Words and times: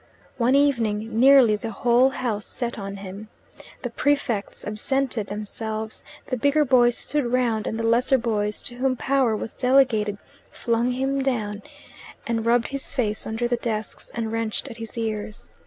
One 0.37 0.55
evening 0.55 1.19
nearly 1.19 1.55
the 1.55 1.69
whole 1.69 2.09
house 2.09 2.47
set 2.47 2.79
on 2.79 2.95
him. 2.97 3.27
The 3.83 3.91
prefects 3.91 4.65
absented 4.65 5.27
themselves, 5.27 6.03
the 6.25 6.37
bigger 6.37 6.65
boys 6.65 6.97
stood 6.97 7.31
round 7.31 7.67
and 7.67 7.77
the 7.79 7.83
lesser 7.85 8.17
boys, 8.17 8.63
to 8.63 8.77
whom 8.77 8.95
power 8.95 9.35
was 9.35 9.53
delegated, 9.53 10.17
flung 10.49 10.93
him 10.93 11.21
down, 11.21 11.61
and 12.25 12.47
rubbed 12.47 12.69
his 12.69 12.95
face 12.95 13.27
under 13.27 13.47
the 13.47 13.57
desks, 13.57 14.09
and 14.15 14.31
wrenched 14.31 14.67
at 14.69 14.77
his 14.77 14.97
ears. 14.97 15.49